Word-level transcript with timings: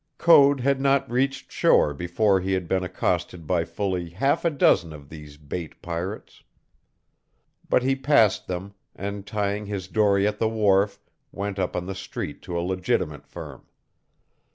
Code 0.17 0.61
had 0.61 0.81
not 0.81 1.07
reached 1.11 1.51
shore 1.51 1.93
before 1.93 2.41
he 2.41 2.53
had 2.53 2.67
been 2.67 2.83
accosted 2.83 3.45
by 3.45 3.63
fully 3.63 4.09
half 4.09 4.43
a 4.43 4.49
dozen 4.49 4.93
of 4.93 5.09
these 5.09 5.37
bait 5.37 5.79
pirates. 5.79 6.41
But 7.69 7.83
he 7.83 7.95
passed 7.95 8.47
them, 8.47 8.73
and 8.95 9.27
tying 9.27 9.67
his 9.67 9.87
dory 9.87 10.25
at 10.27 10.39
the 10.39 10.49
wharf, 10.49 10.99
went 11.31 11.59
on 11.59 11.65
up 11.65 11.73
the 11.85 11.93
street 11.93 12.41
to 12.41 12.57
a 12.59 12.65
legitimate 12.65 13.27
firm. 13.27 13.67